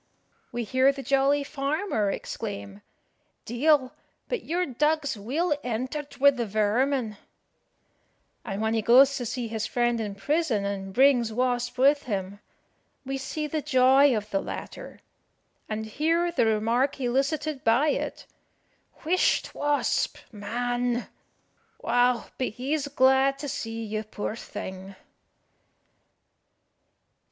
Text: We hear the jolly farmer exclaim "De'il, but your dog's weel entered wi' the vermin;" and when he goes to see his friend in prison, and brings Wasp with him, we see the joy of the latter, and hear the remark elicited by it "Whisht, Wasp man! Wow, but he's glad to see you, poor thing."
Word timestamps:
We 0.51 0.63
hear 0.63 0.91
the 0.91 1.03
jolly 1.03 1.43
farmer 1.43 2.09
exclaim 2.09 2.81
"De'il, 3.45 3.91
but 4.27 4.43
your 4.43 4.65
dog's 4.65 5.15
weel 5.15 5.53
entered 5.63 6.17
wi' 6.17 6.31
the 6.31 6.47
vermin;" 6.47 7.17
and 8.43 8.61
when 8.63 8.73
he 8.73 8.81
goes 8.81 9.15
to 9.17 9.27
see 9.27 9.47
his 9.47 9.67
friend 9.67 10.01
in 10.01 10.15
prison, 10.15 10.65
and 10.65 10.91
brings 10.91 11.31
Wasp 11.31 11.77
with 11.77 12.01
him, 12.05 12.39
we 13.05 13.19
see 13.19 13.45
the 13.45 13.61
joy 13.61 14.17
of 14.17 14.31
the 14.31 14.41
latter, 14.41 15.01
and 15.69 15.85
hear 15.85 16.31
the 16.31 16.47
remark 16.47 16.99
elicited 16.99 17.63
by 17.63 17.89
it 17.89 18.25
"Whisht, 19.03 19.53
Wasp 19.53 20.17
man! 20.31 21.09
Wow, 21.79 22.25
but 22.39 22.47
he's 22.47 22.87
glad 22.87 23.37
to 23.37 23.47
see 23.47 23.83
you, 23.83 24.03
poor 24.03 24.35
thing." 24.35 24.95